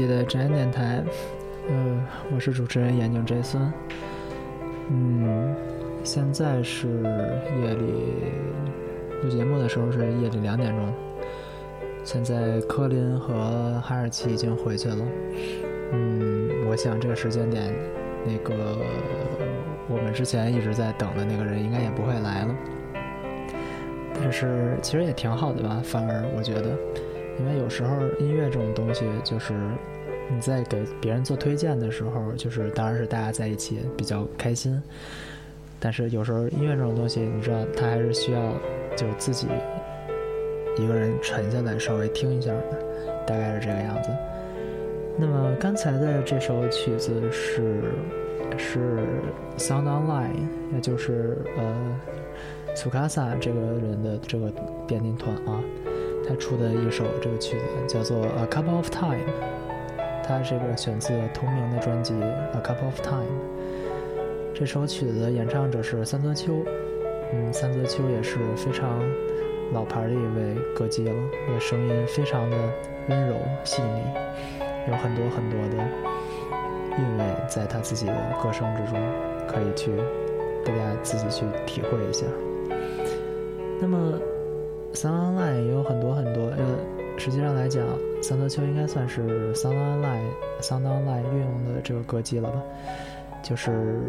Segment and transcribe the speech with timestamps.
[0.00, 1.04] 这一期的宅电台，
[1.68, 3.70] 呃，我是主持人眼镜 Jason，。
[4.88, 5.54] 嗯，
[6.02, 8.14] 现在是夜里
[9.22, 10.90] 录节目的时候是夜里两点钟。
[12.02, 14.96] 现在科林和哈士奇已经回去了。
[15.92, 17.70] 嗯，我想这个时间点，
[18.24, 18.78] 那个
[19.86, 22.56] 我们之前一直在等的那个人应该也不会来了。
[24.14, 26.70] 但是其实也挺好的吧，反而我觉得。
[27.38, 29.54] 因为有时候音乐这种东西，就是
[30.32, 34.80] 你在给别人做推荐的时候，就是当然是大家在一起比较开心。
[35.78, 38.52] 但是有时候音乐这种东西，你知道，它还是需要
[38.96, 39.48] 就自己
[40.76, 42.78] 一个人沉下来稍微听一下的，
[43.26, 44.10] 大概是这个样子。
[45.18, 47.82] 那么刚才的这首曲子是
[48.56, 49.04] 是
[49.58, 52.00] Sound Online，也就是呃
[52.74, 54.52] 苏卡萨这个人的这个
[54.86, 55.60] 电音团啊。
[56.28, 59.14] 他出的一首这个曲子叫做《A Couple of Time》，
[60.30, 63.24] 他这个选自同名的专辑《A Couple of Time》。
[64.54, 66.52] 这首曲子的演唱者是三泽秋，
[67.32, 69.02] 嗯，三泽秋也是非常
[69.72, 71.12] 老牌的一位歌姬了，
[71.52, 72.56] 也声音非常的
[73.08, 73.34] 温柔
[73.64, 74.02] 细腻，
[74.88, 75.84] 有很多很多的
[76.96, 79.00] 韵味在他自己的歌声之中，
[79.48, 79.90] 可以去
[80.64, 82.24] 大家自己去体会一下。
[83.80, 84.16] 那么。
[84.92, 86.64] Sound Online 也有很多很多，呃，
[87.16, 87.84] 实际上来讲，
[88.22, 90.30] 三泽秋应该算是 Sound Online
[90.60, 92.62] Sound Online 运用的这个歌姬了吧？
[93.42, 94.00] 就是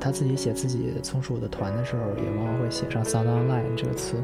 [0.00, 4.16] 他自己写自己从属的团的时候，也往往会写上 Sound Online 这个词。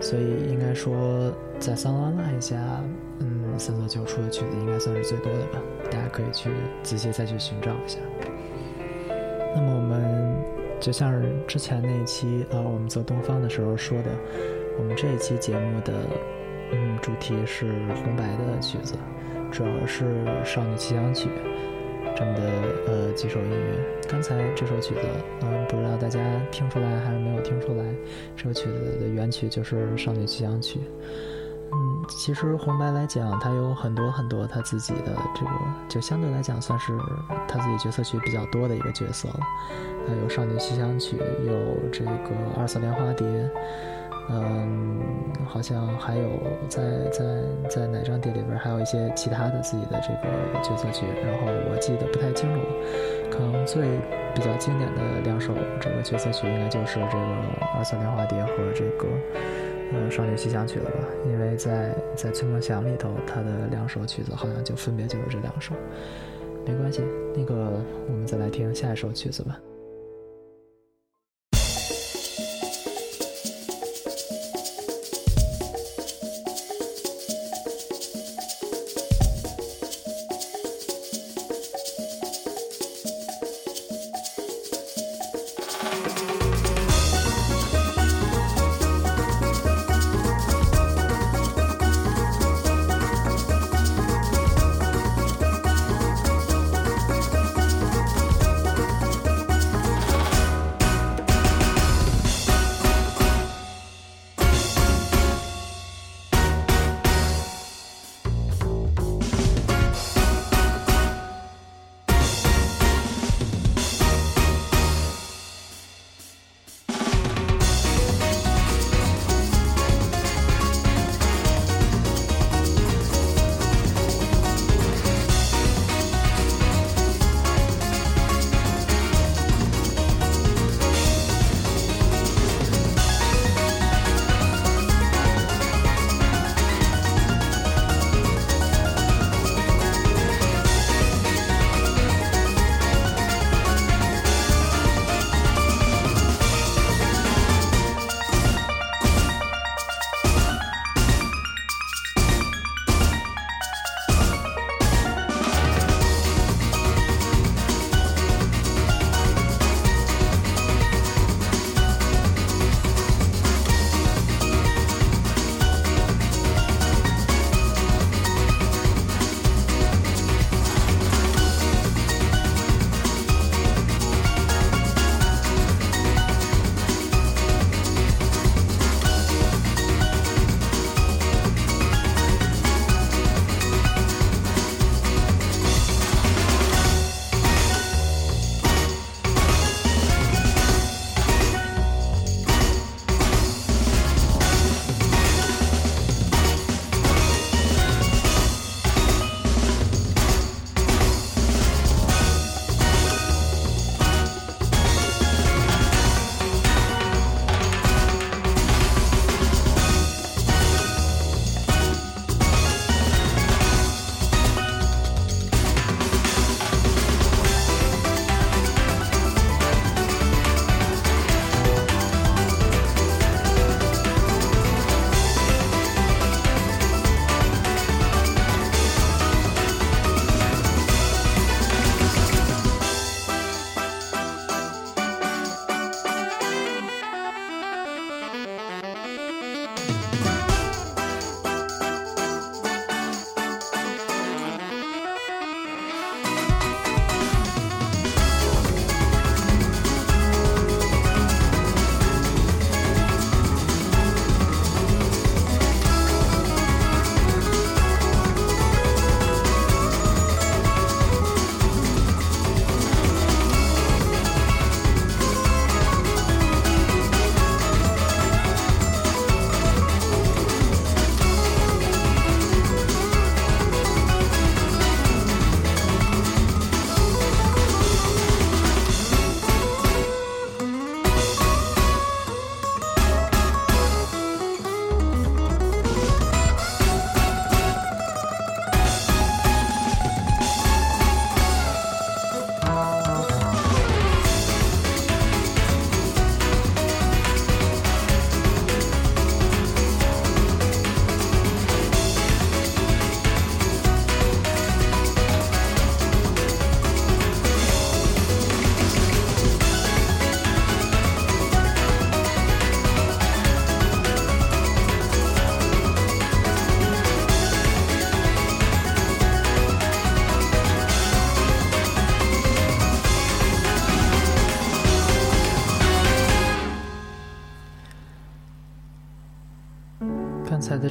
[0.00, 2.56] 所以应该说，在 Sound Online 下，
[3.18, 5.60] 嗯，三泽秋出的曲子应该算是最多的吧？
[5.90, 6.50] 大家可以去
[6.82, 7.98] 仔细再去寻找一下。
[9.54, 10.34] 那么我们
[10.80, 11.12] 就像
[11.46, 14.10] 之前那一期啊，我们做东方的时候说的。
[14.78, 15.92] 我们这一期节目的
[16.72, 18.94] 嗯主题是红白的曲子，
[19.50, 21.28] 主要是《少女奇想曲》
[22.16, 22.42] 这么的
[22.86, 23.78] 呃几首音乐。
[24.08, 25.00] 刚才这首曲子，
[25.42, 26.20] 嗯，不知道大家
[26.50, 27.84] 听出来还是没有听出来，
[28.36, 30.78] 这首曲子的原曲就是《少女奇想曲》。
[31.74, 35.50] 嗯，其实红白来讲，它有很多很多他自己的这个，
[35.88, 36.92] 就相对来讲算是
[37.48, 39.40] 他自己角色曲比较多的一个角色了。
[40.06, 42.10] 还有《少女奇想曲》，有这个
[42.58, 43.26] 《二色莲花蝶》。
[44.30, 45.00] 嗯，
[45.44, 46.28] 好像还有
[46.68, 47.24] 在在
[47.68, 52.60] 在哪张碟里边还有一些其他的自己的这个角色曲，然后我记得不太清楚，
[53.30, 53.82] 可能最
[54.34, 57.24] 比较经典的两首这个角色曲应该就是这个
[57.76, 59.08] 《二色莲花蝶》和这个
[59.92, 60.98] 呃《少女奇想曲》了吧？
[61.26, 65.74] 因为在在《崔梦祥》里头，他的两首曲子好像就分别就是这两首。
[66.64, 67.02] 没关系，
[67.36, 67.72] 那个
[68.08, 69.58] 我们再来听下一首曲子吧。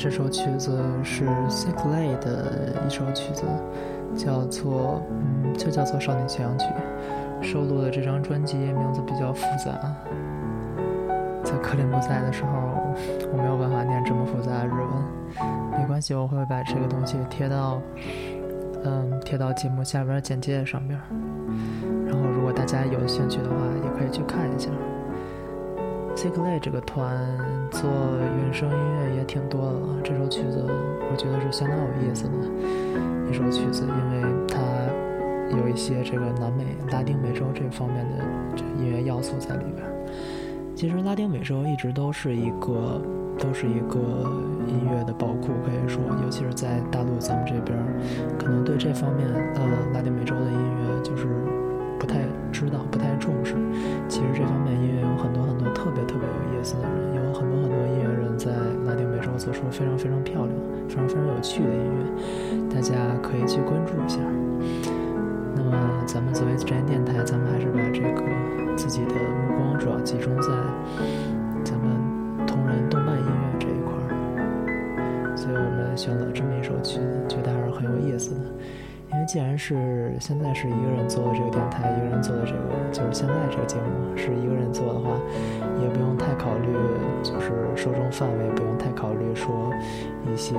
[0.03, 3.43] 这首曲子是 Sick Lay 的一首曲子，
[4.17, 6.65] 叫做嗯，就叫做《少女晴阳曲》。
[7.43, 9.79] 收录的这张专辑名字比较复杂，
[11.43, 12.49] 在克林不在的时候，
[13.31, 15.79] 我没有办法念这么复杂的日文。
[15.79, 17.79] 没关系，我会把这个东西贴到
[18.83, 20.99] 嗯贴到节目下边简介上边。
[22.07, 24.71] 然后，如果大家有兴趣的话，也可以去看一下。
[26.21, 27.17] C i c l a y 这个团
[27.71, 27.89] 做
[28.37, 32.33] 原声音乐也挺多的了，这首曲子我觉得是相当有意思的
[33.27, 34.61] 一首曲子，因为它
[35.57, 38.23] 有一些这个南美、拉丁美洲这方面的
[38.55, 39.83] 这音乐要素在里边。
[40.75, 43.01] 其实拉丁美洲一直都是一个
[43.39, 43.97] 都是一个
[44.67, 47.75] 音乐的宝库，可以说，尤其是在大陆咱们这边，
[48.37, 51.25] 可能对这方面呃拉丁美洲的音乐就是。
[51.99, 52.17] 不太
[52.51, 53.53] 知道，不太重视。
[54.09, 55.30] 其实这方面音乐有很
[59.51, 60.55] 都是非常非常漂亮、
[60.87, 64.19] 非常非常有趣的音乐，大家可以去关注一下。
[65.53, 68.23] 那么咱们作为职业电台，咱们还是把这个
[68.77, 70.47] 自己的目光主要集中在
[79.31, 82.59] 既然是现在是一个人做的这个电台，一个人做的这个
[82.91, 85.15] 就是现在这个节目是一个人做的话，
[85.81, 86.67] 也不用太考虑
[87.23, 89.71] 就是受众范围，不用太考虑说
[90.29, 90.53] 一些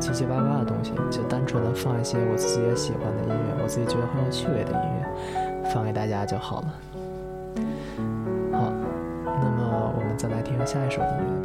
[0.00, 6.74] 七七八八的东西，就单纯的放一些我自己也喜欢的音乐，我自己觉得很有趣味的音乐，放给大家就好了。
[8.50, 8.72] 好，
[9.24, 11.39] 那么我们再来听下一首音乐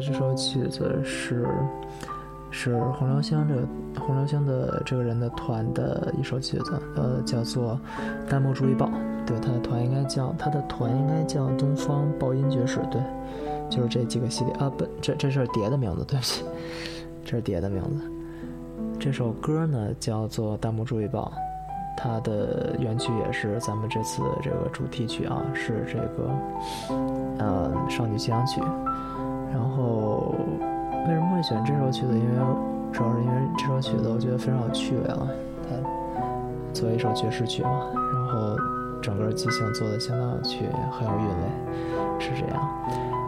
[0.00, 1.46] 这首曲子是
[2.50, 3.66] 是洪流星这个
[4.00, 7.78] 洪流星的这个人的团的一首曲子，呃，叫做
[8.30, 8.86] 《弹幕注意报》。
[9.26, 12.80] 对，他的团应该叫他的团应该叫东方爆音爵士。
[12.90, 13.00] 对，
[13.68, 16.44] 就是这几个系列啊，不，这这是碟的名字，对不起，
[17.24, 18.10] 这是碟的名字。
[18.98, 21.30] 这首歌呢叫做《弹幕注意报》。
[22.00, 26.30] 它的原曲也是咱们这次这个主题曲啊，是这个
[27.38, 28.60] 呃《少女夕阳曲》。
[29.52, 30.34] 然后
[31.06, 32.18] 为什么会选这首曲子？
[32.18, 32.36] 因为
[32.92, 35.26] 主要是因为这首曲子我觉得非常有趣味啊。
[35.68, 35.74] 它
[36.72, 38.56] 作为一首爵士曲嘛，然后
[39.02, 42.68] 整个即兴做的相当有趣，很有韵味，是这样。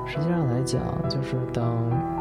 [0.06, 2.19] 实际上来讲，就是当。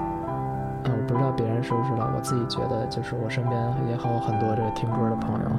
[0.83, 3.55] 啊我不知道别人是不是了，我自己觉得就是我身边
[3.87, 5.49] 也有很多这个听歌的朋友，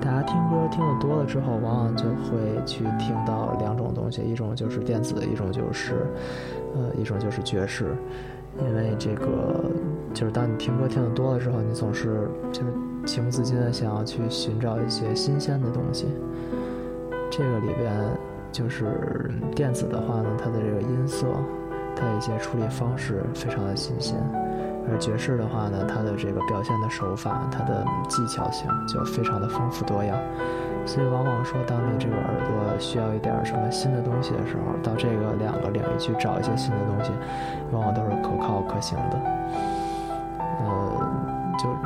[0.00, 6.06] 大家听歌听的多了之后，往往就会去听到两种东西，一种就是电子，一种就是，
[6.74, 7.94] 呃，一种就是爵士。
[8.58, 9.70] 因为这个
[10.12, 12.72] 就是当你听歌听的多了之后，你总是就是
[13.06, 16.08] 情不自禁的想要去寻找一些新鲜的东西。
[17.30, 17.94] 这个里边
[18.50, 21.26] 就是电子的话呢，它的这个音色，
[21.98, 24.16] 它的一些处理方式非常的新鲜。
[24.90, 30.16] 而爵士的话呢，它的这个表现的手法，它的技巧性就非常的丰富多样，
[30.86, 37.10] 所以往往说，当你这个耳朵需要一点什么新的东西的时候，到这个两个领域去找一些新的东西，
[37.70, 39.20] 往往都是可靠可行的。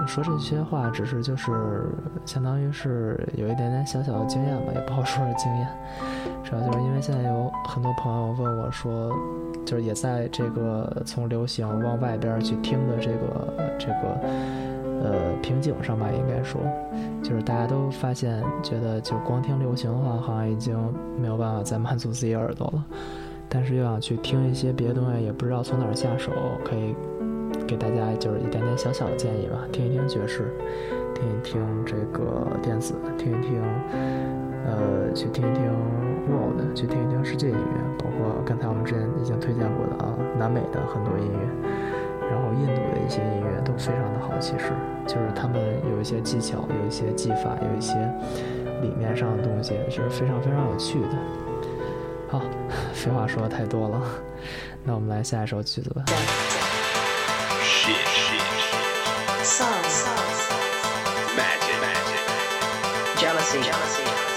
[0.06, 1.86] 说这些话，只是就是
[2.24, 5.68] 相当于是有一点点小小的经验吧，也不好说是经验，
[6.44, 9.12] 主要就是因为现在有很多朋友问我说。
[9.64, 14.20] 就是也在这个从流行往外边去听的这个这个
[15.04, 16.60] 呃瓶颈上吧，应该说，
[17.22, 20.76] 就是大家都发现，觉得就光听流行的话，好像已经
[21.16, 22.84] 没有办法再满足自己耳朵了。
[23.48, 26.32] 但是又想去听一些别的东西，也不知道从哪儿下手，
[26.64, 26.96] 可以
[27.72, 29.66] 给大家就是一点点小小的建议吧。
[29.72, 30.52] 听一听爵士，
[31.14, 33.62] 听一听这个电子，听一听，
[34.66, 35.64] 呃，去听一听
[36.28, 38.04] world，去听一听世界音乐。
[38.04, 44.38] 包括刚才我们之前已经推荐过的啊，南美的很多音乐，然后印度的一些音乐都非常的好。
[44.38, 44.72] 其实
[45.06, 45.58] 就是他们
[45.90, 47.94] 有一些技巧，有一些技法，有一些
[48.82, 51.16] 理念上的东西，是非常非常有趣的。
[52.28, 52.42] 好，
[52.92, 53.98] 废话说的太多了，
[54.85, 56.04] 那我们来下一首曲子吧。
[59.52, 59.82] Song.
[61.36, 63.20] Magic.
[63.20, 63.60] Jealousy.
[63.60, 64.31] Jealousy.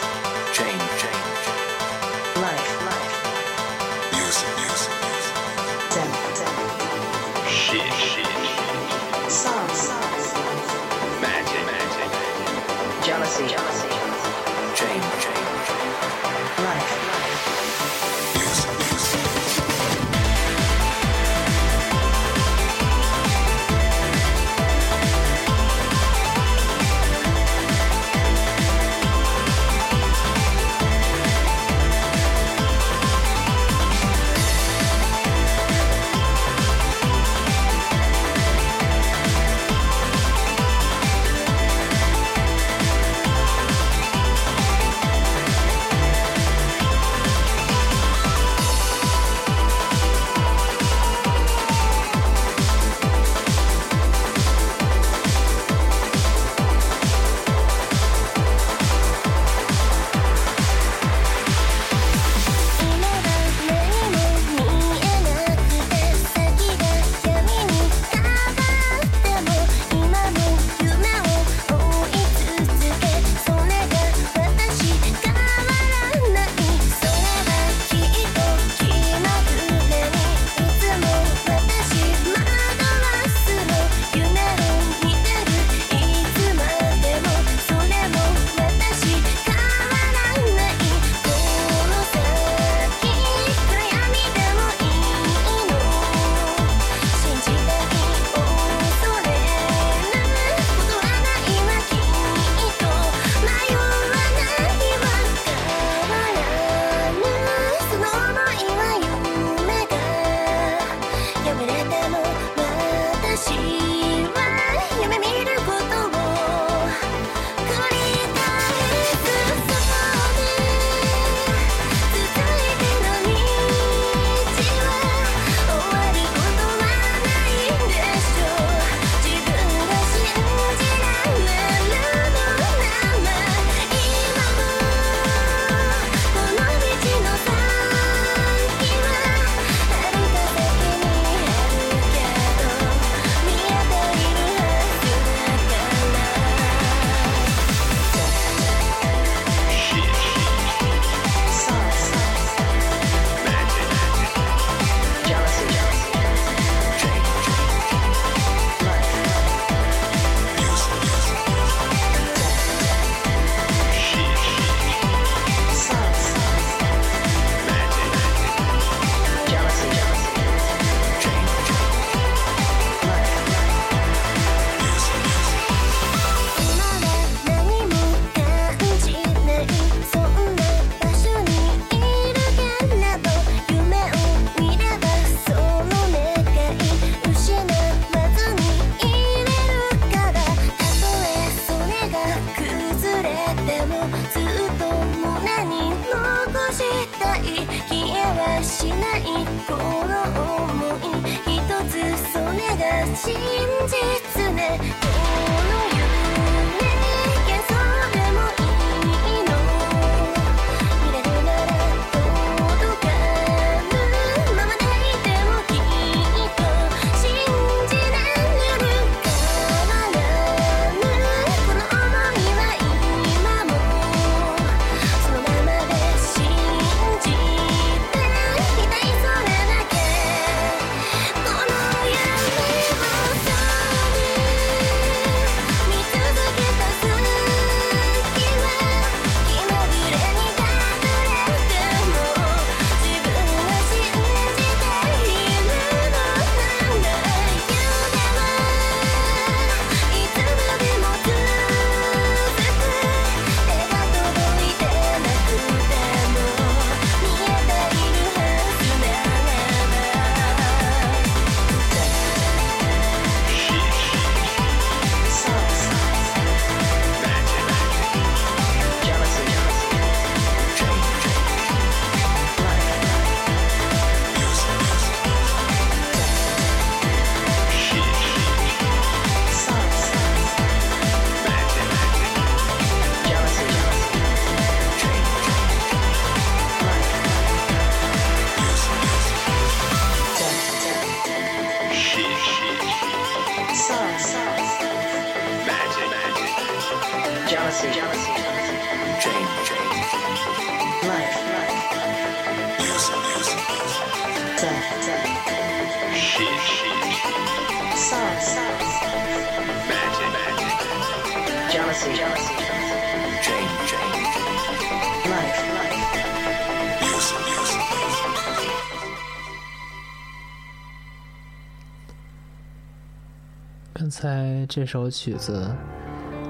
[324.75, 325.73] 这首曲子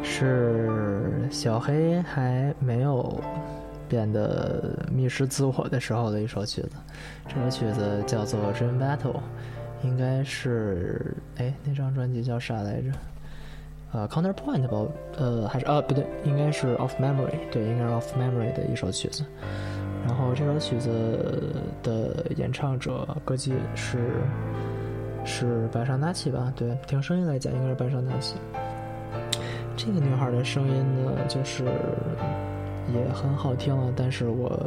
[0.01, 3.21] 是小黑还没有
[3.87, 6.71] 变得迷失自我的时候的一首曲子。
[7.27, 9.13] 这首曲子叫做《Dream Battle》，
[9.83, 12.89] 应该是哎那张专辑叫啥来着？
[13.91, 14.91] 呃，Counterpoint 吧？
[15.17, 19.23] 呃，还是呃不对，应该是 Of Memory，对，应该是 Off Memory 的一首曲子。
[20.03, 23.99] 然后这首曲子的演唱者歌姬是。
[25.25, 26.53] 是白上纳奇吧？
[26.55, 28.35] 对，听声音来讲应该是白上纳奇。
[29.75, 31.65] 这个女孩的声音呢，就是
[32.93, 33.91] 也很好听了。
[33.95, 34.57] 但是我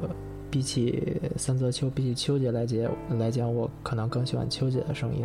[0.50, 2.78] 比起三泽秋，比起秋姐来讲
[3.18, 5.24] 来讲，我可能更喜欢秋姐的声音，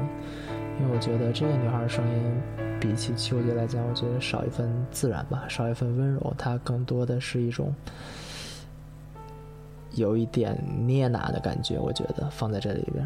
[0.80, 2.41] 因为我觉得这个女孩的声音
[2.80, 6.34] 比起秋姐来讲，我觉得少一份自然吧，少一份温柔。
[6.38, 7.74] 她更多的是一种
[9.96, 13.06] 有一点捏拿的感觉，我觉得放在这里边。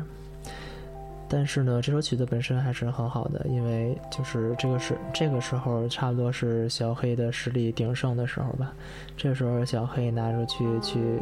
[1.30, 8.74] 但是呢，这首曲子本身还是很好的，因为就是这个是这个时候差不多是小黑的实力鼎盛的时候吧。
[9.18, 11.20] 这时候小黑拿出去去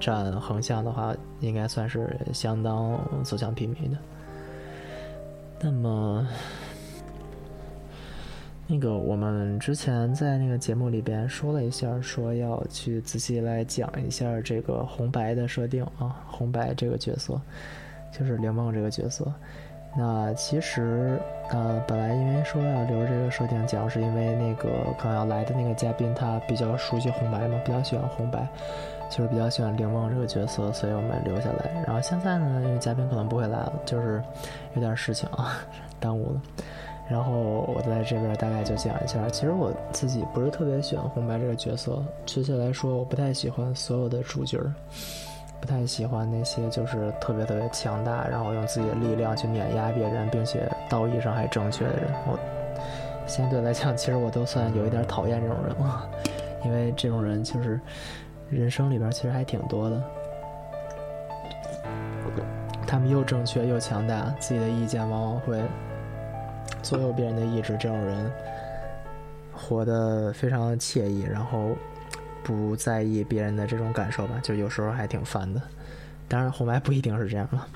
[0.00, 3.96] 战横向的话，应该算是相当所向披靡的。
[5.60, 6.26] 那么，
[8.66, 17.40] 那个我们之前在那个节目里边说了一下，说要去仔细来讲一下这个红白的设定啊，红白这个角色。
[18.10, 19.32] 就是灵梦这个角色，
[19.96, 21.18] 那其实
[21.50, 28.46] 呃，本来因为说要留这个设定讲，是因为那个可能要来的那个嘉宾他比较熟悉红白嘛，比较喜欢红白，
[29.10, 31.70] 就是比较喜欢灵梦这个角色，所以我们留下来。
[31.86, 34.22] 然后现在呢，因为嘉宾可能不会来了，就是
[34.74, 35.58] 有点事情啊，
[36.00, 36.40] 耽误了。
[37.08, 37.32] 然后
[37.72, 44.74] 我在这边大概就讲一下，其实我自己不是特别喜欢红白这个角色，确切来说，我不太喜欢所有的主角儿。
[45.60, 52.10] 不太喜欢那些就是特别特别强大，然后用自己的力量去碾压别人，并且道义上还正确的人。
[52.26, 52.38] 我
[53.26, 56.08] 相对来讲，其实我都算有一点讨厌这种人了，
[56.64, 57.80] 因为这种人就是
[58.48, 60.02] 人生里边其实还挺多的。
[62.86, 65.60] 他们又正确又强大，自己的意见往往会
[66.82, 67.76] 左右别人的意志。
[67.78, 68.30] 这种人
[69.52, 71.70] 活得非常惬意，然后。
[72.46, 75.60] 不在意别人的这种感受吧，就有时候还挺烦的。
[76.28, 77.66] 当然，红白不一定是这样了。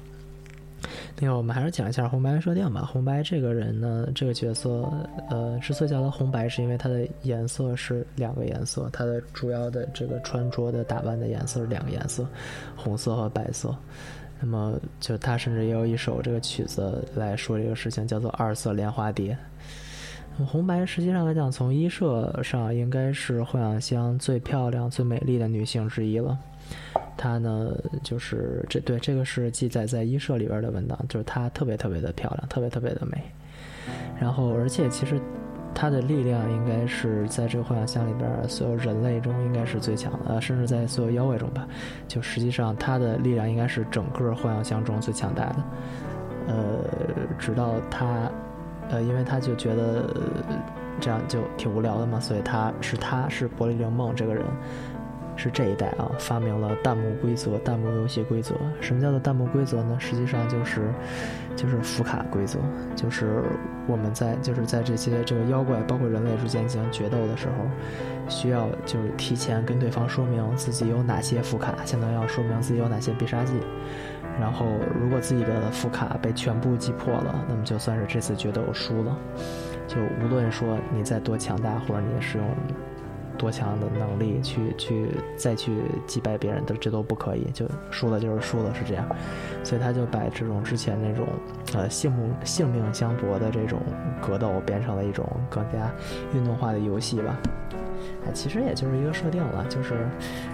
[1.19, 2.83] 那个，我们还是讲一下红白设定吧。
[2.83, 4.89] 红白这个人呢，这个角色，
[5.29, 12.25] 呃，之所以叫他红白，是因为他的颜色是两个颜色，他的主要的这个穿着的打扮的颜色是两个颜色，
[12.77, 13.75] 红色和白色。
[14.41, 19.33] 那么，就他甚至也有一首这个曲子来说这个事情，叫做《二色莲花蝶》。
[20.47, 26.38] 红白实际上来讲，从衣设上应该是幻想乡最漂亮、最美丽的女性之一了。
[27.16, 33.23] 她呢就是这对这个是记载在医社里边的文档，就是她特别特别的漂亮，特别特别的美。
[34.19, 35.21] 然后而且其实
[35.75, 41.69] 她的力量应该是在这个幻想乡里边所有人类中应该是最强的，甚至在所有妖怪中吧。
[42.09, 45.57] 就实际上她的力量应该是整个幻想乡中最强大的。
[46.49, 46.85] 呃，
[47.38, 48.31] 直到她，
[48.90, 50.14] 呃，因为他就觉得
[51.00, 54.44] 这样就挺无聊的嘛，所以他是他是伯利灵梦这个人。
[55.37, 58.55] 是这一代啊，发明了弹幕规则、弹幕游戏规则。
[58.79, 59.96] 什么叫做弹幕规则呢？
[59.98, 60.92] 实际上就是，
[61.57, 62.59] 就是福卡规则，
[62.94, 63.42] 就是
[63.87, 67.64] 我们在就是在这些这个妖怪包括人类之间进行决斗的时候，
[68.29, 73.55] 需要就是提前跟对方说明自己有哪些福卡，相当于要说明自己有哪些必杀技。
[74.40, 74.66] 然后
[75.00, 79.16] 如果自己的副卡被全部击破了，那么就算是这次决斗输了。
[79.87, 82.46] 就无论说你再多强大，或者你使用。
[83.38, 89.07] 多强的能力去去再去击败别人的，这都不可以，就输了就是输了，是这样。
[89.64, 91.26] 所以他就把这种之前那种
[91.72, 93.81] 呃性命性命相搏的这种
[94.20, 95.90] 格斗变成了一种更加
[96.35, 97.35] 运动化的游戏吧。
[98.27, 100.07] 哎，其实也就是一个设定了，就是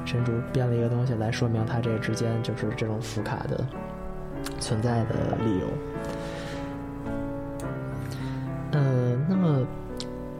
[0.04, 3.64] 神主编了一个东西来说明他这之间就是这种福卡的
[4.60, 5.66] 存在的理由。
[8.72, 9.66] 呃，那么。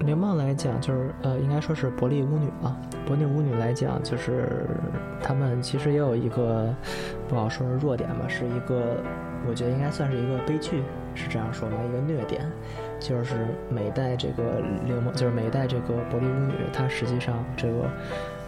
[0.01, 2.77] 灵梦来讲，就是呃，应该说是伯利巫女吧。
[3.07, 4.67] 伯利巫女来讲，就是
[5.23, 6.73] 他们其实也有一个
[7.27, 8.99] 不好说的弱点吧，是一个
[9.49, 10.83] 我觉得应该算是一个悲剧，
[11.15, 11.79] 是这样说吗？
[11.89, 12.47] 一个虐点，
[12.99, 13.35] 就是
[13.69, 17.89] 每代这个灵梦，就是每代这个伯利巫女，她实际上这个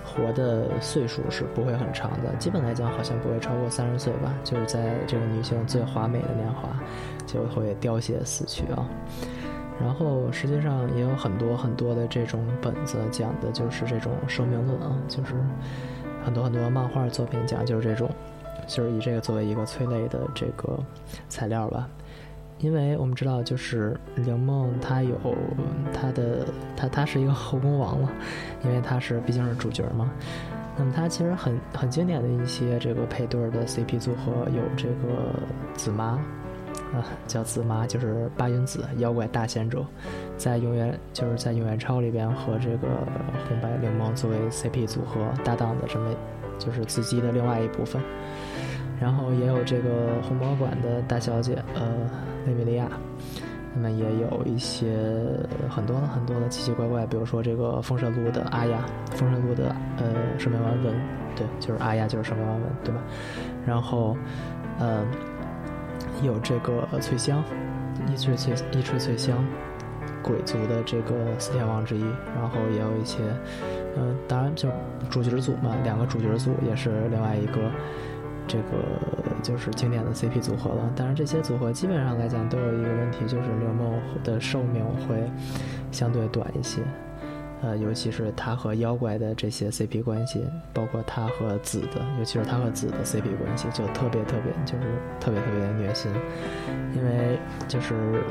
[0.04, 6.68] 活的岁数是不会很长的，基本来讲好像不会超过三十岁吧，就是在这个女性最华美的年华
[7.26, 8.88] 就会凋谢死去啊。
[9.80, 15.34] 然后实际上也有很多很多的这种本子讲的就是这种生命论啊，就是
[16.24, 18.11] 很多很多漫画作品讲就是这种，
[18.66, 20.76] 就是以这个作为一个催泪的这个
[21.28, 21.88] 材料吧。
[22.59, 25.16] 因为我们知道，就是灵梦他有
[25.92, 28.11] 他的他他是一个后宫王了，
[28.64, 30.11] 因为他是毕竟是主角嘛。
[30.77, 35.35] 那么他其实很很经典的一些这个配对的 CP 组合有这个
[35.75, 36.18] 紫妈。
[36.94, 39.85] 啊，叫紫妈，就是八云子妖怪大贤者，
[40.38, 42.88] 在永远就是在永远超里边和这个
[43.47, 46.11] 红白灵梦作为 CP 组合搭档的这么，
[46.59, 48.01] 就是紫姬的另外一部分。
[49.00, 52.11] 然后也有这个红魔馆的大小姐，呃，
[52.46, 52.88] 雷米利亚。
[53.74, 54.96] 那么也有一些
[55.68, 60.94] 很多很多的奇奇怪怪，比如说这个封神录的阿雅，封神录的呃圣梅丸文，
[61.37, 63.00] 对，就是阿雅就是圣梅丸文，对吧？
[63.66, 64.16] 然后，
[64.78, 65.04] 呃。
[66.20, 67.44] 有这个翠香，
[68.08, 69.44] 一翠翠一翠翠香，
[70.20, 72.02] 鬼族的这个四天王之一，
[72.34, 73.18] 然后也有一些，
[73.96, 74.68] 嗯，当然就
[75.08, 77.70] 主角组嘛，两个主角组也是另外一个，
[78.48, 80.90] 这个就是经典的 CP 组合了。
[80.96, 85.30] 当然这些组合基本上来讲都有一个问题，就是刘梦的寿命会
[85.92, 86.80] 相对短一些。
[87.61, 94.84] 呃，尤其是他和妖怪的这些 CP 关系，包括他和紫的，尤其是他和紫的 CP 关系，就特别特别，就是
[95.18, 96.08] 特别特别的虐心。
[96.94, 98.22] 因为就是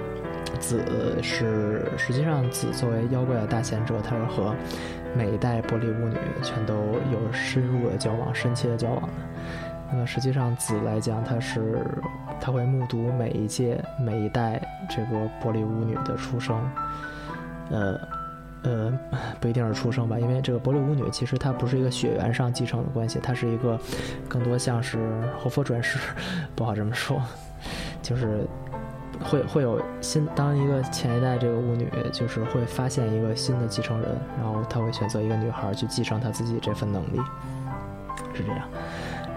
[0.61, 0.81] 紫
[1.21, 4.55] 是实际上紫作为妖怪的大贤者，他是和
[5.13, 6.73] 每一代玻璃巫女全都
[7.11, 9.09] 有深入的交往、深切的交往的。
[9.91, 11.85] 那么实际上紫来讲，他是
[12.39, 16.57] 他会目睹每一届、每一代这个玻璃巫女的出生，
[17.69, 17.99] 呃。
[18.63, 18.91] 呃，
[19.39, 23.79] 不一定是出生吧，因为这个玻璃巫女其实她不是一个血缘上继承的关系，她是一个
[24.27, 24.97] 更多像是
[25.39, 25.99] 活佛转世，
[26.55, 27.21] 不好这么说，
[28.01, 28.45] 就是
[29.23, 37.21] 会会有新当一个前一代这个巫女，就是会发现一个新的继承人，然后她会选择一个女孩去继承她自己这份能力，
[38.33, 38.67] 是这样。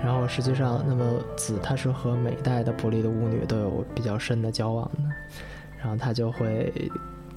[0.03, 5.03] 然后实际上，那么紫她是和每一代的伯利的巫女都有比较深的交往的，
[5.79, 6.73] 然后她就会。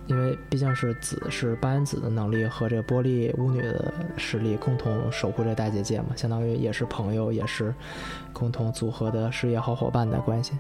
[0.05, 7.73] 因为毕竟是紫是八元子的能力和这个玻璃巫女的实力共同守护这大结界嘛，相当于也是朋友，也是
[8.33, 10.51] 共同组合的事业好伙伴的关系。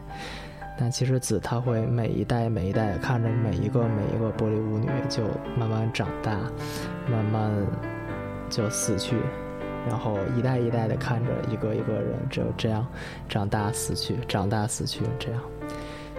[0.79, 5.23] 但其实紫他会每一代每一代看着每一个每一个玻璃巫女就
[5.57, 6.39] 慢慢长大，
[7.11, 7.51] 慢慢
[8.49, 9.17] 就死去，
[9.87, 12.85] 然后一代一代的看着一个一个人就这样
[13.27, 15.41] 长大死去，长大死去这样。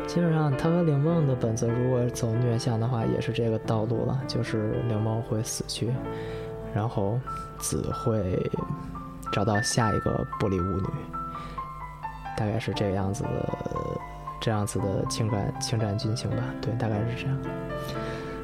[0.07, 5.95] 基本上，他和灵梦的本子如果走虐向的话，也是这个道路了，就是灵梦会死去，
[6.75, 7.19] 然后
[7.59, 8.39] 子会
[9.33, 10.89] 找到下一个玻璃巫女，
[12.37, 13.49] 大概是这个样子的，
[14.41, 16.45] 这样子的情感情感剧情吧。
[16.61, 17.39] 对，大概是这样。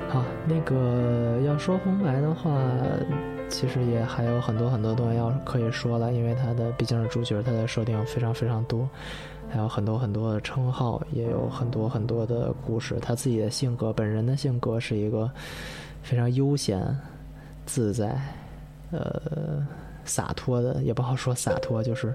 [0.09, 2.51] 好，那个要说红白的话，
[3.51, 8.89] 其实也还有很多很多东西要可以说了，因为他的毕竟是主角，他的设定非常非常多，
[9.51, 12.99] 还有很多很多的称号，也有很多很多的故事。
[13.03, 15.31] 他自己的性格，本人的性格是一个
[16.03, 16.81] 非常悠闲、
[17.67, 18.19] 自在、
[18.93, 19.67] 呃
[20.05, 22.15] 洒脱的，也不好说洒脱，就是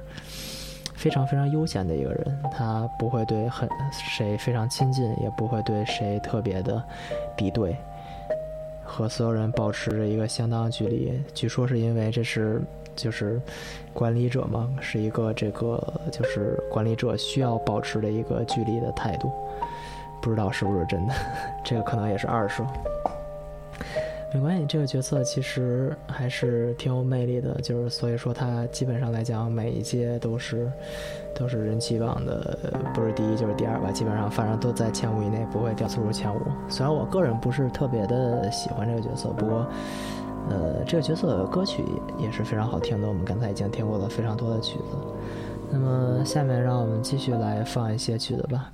[0.96, 2.40] 非常非常悠闲的一个人。
[2.52, 6.82] 他不会对很谁非常亲近，也不会对谁特别的
[7.38, 7.78] 敌对。
[8.96, 12.62] 和所有人保持着一个相当距离，据说是因为这是
[12.96, 13.41] 就是
[13.91, 15.78] 管理者嘛，是一个这个
[16.14, 19.30] 就是管理者需要保持的一个距离的态度，
[20.22, 21.14] 不知道是不是真的，
[21.62, 22.66] 这个可能也是二手。
[24.36, 30.70] 没关系，这个角色其实还是挺有魅力的，就是所以说他基本上来讲每一届都是
[31.34, 32.60] 都是人气榜的，
[32.94, 36.42] 不是第一就是第二吧，基本上反正都在前五以内，不会掉出入前五。
[36.68, 39.66] 虽然我个人不是特别的喜欢这个角色，不过
[40.50, 41.86] 呃，这个角色的歌曲
[42.20, 44.98] 也是非常好听的，我们刚才已经听过了非常多的曲子。
[45.72, 48.70] 那么下面让我们继续来放一些曲子吧。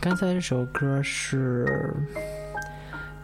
[0.00, 1.66] 刚才这首歌是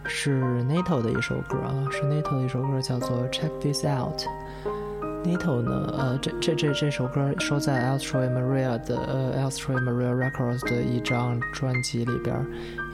[0.04, 4.20] 是 NATO 的一首歌啊，是 NATO 的一首歌，叫做《Check This Out》。
[5.24, 12.36] NATO 呢，呃，这这这这首歌收在 Altroy Maria 的呃 Altroy Maria Records 的一张专辑里边，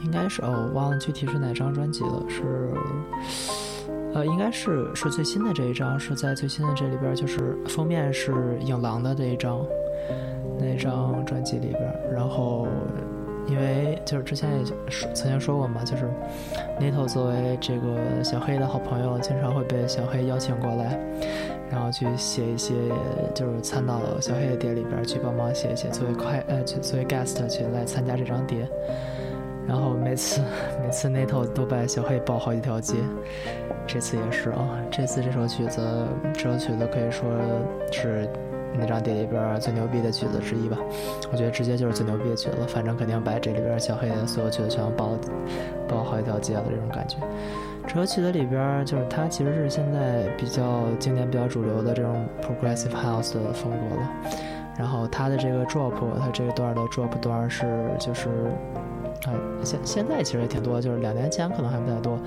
[0.04, 2.70] 应该是哦，我忘了具体是哪张专辑了，是
[4.14, 9.58] 呃，应该是是最新的这一张，是在最新的这里边，就是封面是影狼的这一张
[10.56, 12.68] 那张专辑里边，然后。
[13.46, 16.04] 因为就是之前也说曾经说过嘛，就是
[16.80, 20.98] Nito 作为这个小黑的好朋友，经常会被小黑邀请过来，
[21.70, 22.74] 然后去写一些，
[23.34, 28.68] 就是参到小黑的碟里边去帮忙写一写，作为快呃，作为 guest 去来参加这张碟。
[29.66, 30.40] 然后每次
[30.82, 32.96] 每次 Nito 都把小黑抱好几条街，
[33.86, 35.80] 这次也是啊，这次这首曲子
[36.32, 37.28] 这首曲子可以说
[37.90, 38.28] 是。
[38.78, 40.78] 那张碟里边最牛逼的曲子之一吧，
[41.30, 45.10] 我觉得直接就是最牛逼的曲子，反正肯定把这里边小黑的所有曲子全包
[45.88, 47.16] 包好几条街了这种感觉。
[47.86, 54.10] 这首曲子里边就是它其实是现在比较经典、比较主流的这种 progressive house 的风格了。
[54.78, 58.28] 然后它的这个 drop，它这一段的 drop 段是就是。
[59.26, 62.18] 哎，现现在其实也挺多，就是两年前可能还不太多。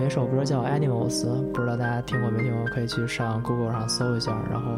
[0.00, 2.64] 有一首歌叫《Animals》，不知道大家听过没听过？
[2.74, 4.32] 可以去上 Google 上搜一下。
[4.50, 4.72] 然后，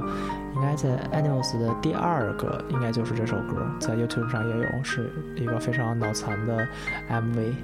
[0.55, 6.67] 应该在《Animals》的第二个，应该就是这首歌，在 YouTube 上也有，是一个非常脑残的
[7.09, 7.55] MV。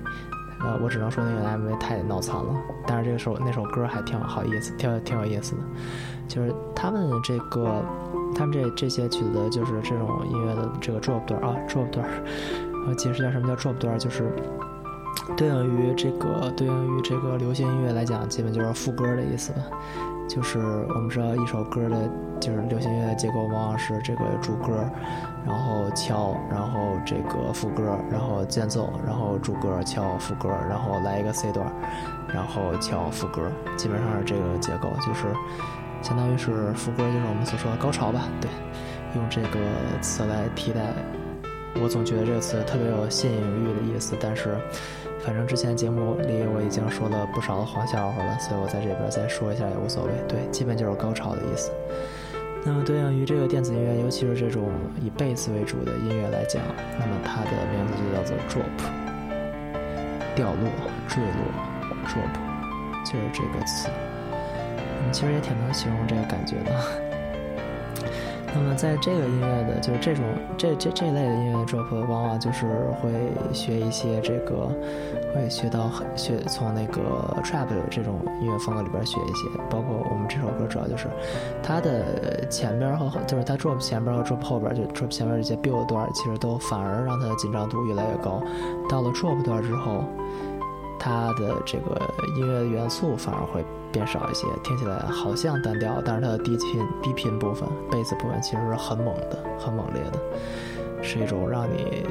[0.60, 2.54] 呃，我只能说那个 MV 太脑残了，
[2.86, 5.62] 但是这首那首歌还挺好意思，挺挺有意思的。
[6.26, 7.84] 就是他们这个，
[8.34, 12.08] 他们这这些曲子，就是这种音乐的这个 drop 段啊，drop 段。
[12.94, 14.32] 解释一下什么叫 drop 段，就是
[15.36, 19.52] 对应于这个对应于这个流行音乐来讲，基本就是副歌的意思。
[20.28, 20.58] 就是
[20.90, 22.06] 我们知道一首歌的，
[22.38, 24.84] 就是流行音乐的结构往往是这个主歌，
[25.46, 31.66] 然后敲，然后这个副歌，然后间奏，然后主歌敲副歌，然后来一个 C 段，
[32.28, 35.28] 然后敲副歌，基本上是这个结构，就是
[36.02, 38.24] 相当于是副歌就是我们所说的高潮吧？
[38.38, 38.50] 对，
[39.16, 39.58] 用这个
[40.02, 40.92] 词来替代。
[41.80, 44.56] 我总觉得这个词特别有吸引欲的意思，但是，
[45.20, 50.12] 反正之前节目里我已经说了不少的黄笑话了，所以我在这边再说一下也无所谓。
[50.26, 51.70] 对，基本就是高潮的意思。
[52.64, 54.70] 那么对应于这个电子音乐，尤其是这种
[55.00, 56.60] 以贝斯为主的音乐来讲，
[56.98, 58.78] 那么它的名字就叫做 drop，
[60.34, 60.68] 掉落、
[61.06, 61.46] 坠落
[62.04, 62.34] ，drop
[63.04, 63.88] 就是这个词。
[65.00, 66.72] 嗯，其实也挺能形容这个感觉的。
[68.54, 70.24] 那么，在这个音乐的，就是这种
[70.56, 72.66] 这这这类的音乐 drop，往往就是
[73.00, 73.10] 会
[73.52, 74.68] 学一些这个，
[75.34, 77.00] 会学到学从那个
[77.44, 79.48] trap 这种音乐风格里边学一些。
[79.70, 81.08] 包括我们这首歌，主要就是
[81.62, 88.42] 它的前边和就是它 drop 前边和 drop 后边，就 drop 前边这些 build 段，其实都反而让它的紧张度越来越高。
[88.88, 90.04] 到了 drop 段之后。
[91.00, 91.96] 它的这个
[92.36, 102.06] 音乐元素反而会变少一些，听起来好像单调，但是它的低频低频部分、贝斯部分其实是很猛的、很猛烈的，是一种让你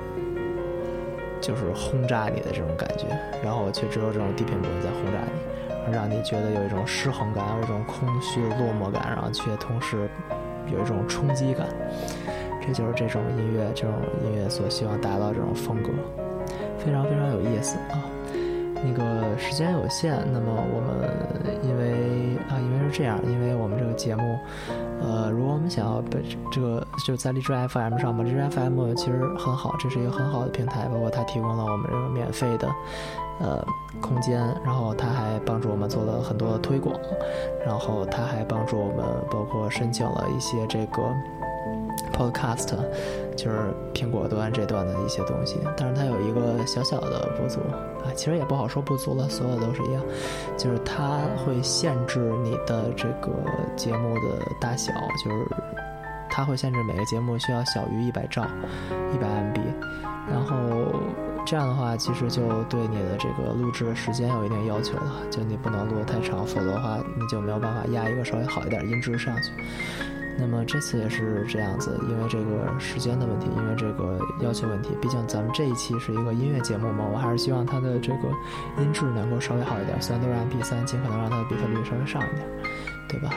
[1.39, 3.07] 就是轰炸你的这种感觉，
[3.43, 10.09] 然后却只有这种低频部分在轰炸你，让你觉得有一种失衡感，有一种空虚落寞感，然后却同时
[10.65, 11.67] 有一种冲击感，
[12.59, 13.93] 这就是这种音乐、这种
[14.25, 15.89] 音乐所希望达到这种风格，
[16.77, 18.01] 非常非常有意思啊。
[18.83, 21.09] 那个时间有限，那么我们
[21.63, 24.37] 因为啊，因为是这样，因为我们这个节目，
[25.01, 32.67] 呃，如果我们想要被这个就在荔枝 FM 上嘛，荔枝 FM 其实很好，这是一个很好的平台，包括它提供了我们这个免费的
[33.39, 33.65] 呃
[34.01, 36.95] 空间，然后它还帮助我们做了很多的推广，
[37.65, 41.03] 然后它还帮助我们包括申请了一些这个。
[42.13, 42.73] Podcast
[43.37, 47.59] 就是苹果端这段的一些东西，但是它有一个小小的不足
[48.03, 50.03] 啊，其实也不好说不足了，所有都是一样，
[50.57, 53.31] 就是它会限制你的这个
[53.75, 54.91] 节目的大小，
[55.23, 55.47] 就是
[56.29, 58.43] 它会限制每个节目需要小于一百兆，
[59.13, 59.59] 一百 MB，
[60.29, 60.57] 然后
[61.45, 69.51] 这样的话，其实就对你的这个录制时间有一定要求了，就你不能录得太长，否则的话你就没有办法压一个稍微好一点音质上去。
[70.39, 78.29] 那么这次也是这样子，因为这个时间的问题，因为这个要求问题，毕竟咱们这一期是一个音乐节目嘛，我还是希望它的这个
[78.79, 82.47] 音质能够稍微好一点，虽然都是 MP3，尽可能让它的比特率稍微上一点，
[83.09, 83.31] 对吧？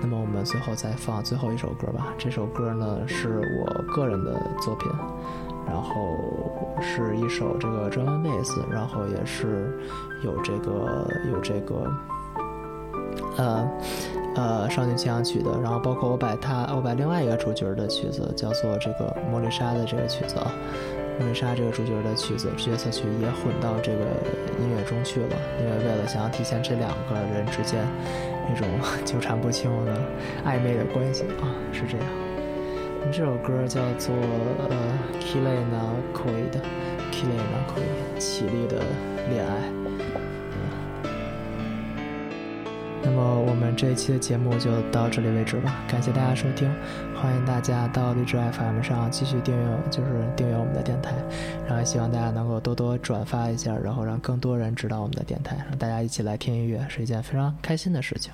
[0.00, 4.90] 那么我们最后再放最后一首歌吧，这首歌呢是我个人的作品，
[5.66, 6.18] 然后
[6.80, 9.76] 是一首这个中文贝斯，然后也是
[10.22, 11.92] 有这个有这个，
[13.36, 13.68] 呃。
[14.34, 20.50] 呃，少女清香曲的，然后包括我把它，我把另外一个主角的曲子叫做这个莫丽莎的这个曲子啊，
[21.18, 23.98] 莫丽莎这个主角的曲子角色曲也混到这个
[24.58, 27.86] 音乐中去了，因为为了想要体现这两个人之间
[28.48, 28.66] 那种
[29.04, 29.92] 纠缠不清的
[30.46, 32.06] 暧昧的关系啊，是这样。
[33.12, 34.14] 这首歌叫做
[34.70, 34.76] 呃
[35.22, 36.60] 《Kilena k o i 的
[37.12, 38.80] 《Kilena k o i 绮丽的
[39.28, 40.21] 恋爱。
[43.22, 46.68] 么我们这一期的节目就到这里为止吧，感谢大家收听，
[47.14, 51.14] 欢迎大家到荔枝 FM 上继续订阅，就是订阅我们的电台，
[51.66, 58.32] 然后希望大家能够多多转发一下，然后让更多人知道我们的电台，让大家一起来听音乐是一件非常开心的事情。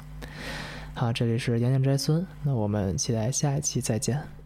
[0.95, 4.38] 好，这里是杨建斋孙，那我们期待下一期再见。